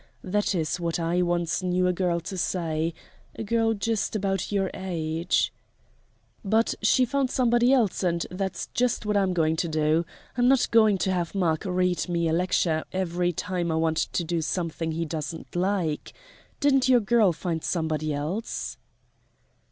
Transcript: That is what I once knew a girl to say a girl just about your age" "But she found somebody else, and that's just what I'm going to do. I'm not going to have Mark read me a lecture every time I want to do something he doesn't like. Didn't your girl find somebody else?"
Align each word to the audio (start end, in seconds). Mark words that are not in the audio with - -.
That 0.23 0.55
is 0.55 0.79
what 0.79 0.99
I 0.99 1.21
once 1.21 1.61
knew 1.61 1.85
a 1.85 1.93
girl 1.93 2.19
to 2.21 2.35
say 2.35 2.95
a 3.35 3.43
girl 3.43 3.75
just 3.75 4.15
about 4.15 4.51
your 4.51 4.71
age" 4.73 5.53
"But 6.43 6.73
she 6.81 7.05
found 7.05 7.29
somebody 7.29 7.71
else, 7.71 8.01
and 8.01 8.25
that's 8.31 8.65
just 8.73 9.05
what 9.05 9.15
I'm 9.15 9.31
going 9.31 9.57
to 9.57 9.67
do. 9.67 10.03
I'm 10.35 10.47
not 10.47 10.67
going 10.71 10.97
to 11.05 11.11
have 11.11 11.35
Mark 11.35 11.65
read 11.65 12.09
me 12.09 12.27
a 12.27 12.33
lecture 12.33 12.83
every 12.91 13.31
time 13.31 13.71
I 13.71 13.75
want 13.75 13.97
to 13.97 14.23
do 14.23 14.41
something 14.41 14.93
he 14.93 15.05
doesn't 15.05 15.55
like. 15.55 16.13
Didn't 16.59 16.89
your 16.89 16.99
girl 16.99 17.31
find 17.31 17.63
somebody 17.63 18.11
else?" 18.11 18.77